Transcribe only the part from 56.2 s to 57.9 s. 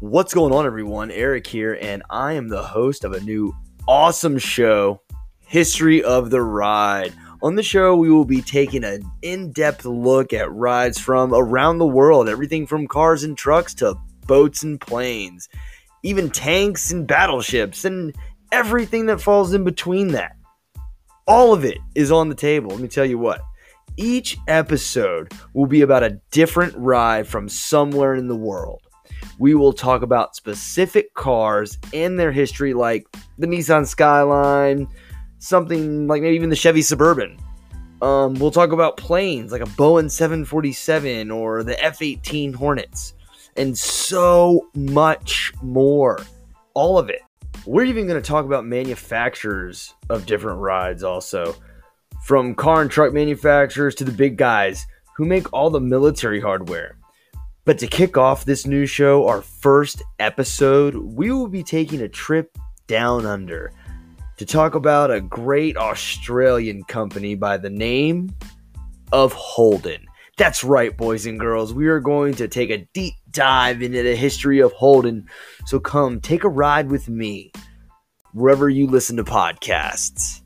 hardware. But to